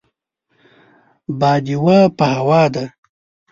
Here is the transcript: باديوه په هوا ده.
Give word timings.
باديوه 1.39 1.99
په 2.17 2.25
هوا 2.35 2.63
ده. 2.73 2.85